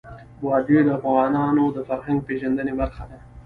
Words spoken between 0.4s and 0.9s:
وادي د